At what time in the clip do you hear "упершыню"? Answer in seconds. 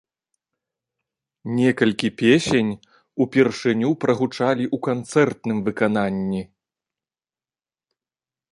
3.25-3.89